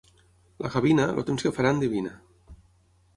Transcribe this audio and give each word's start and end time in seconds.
La 0.65 0.71
gavina, 0.75 1.05
el 1.13 1.27
temps 1.29 1.45
que 1.47 1.53
farà, 1.57 1.75
endevina. 1.77 2.15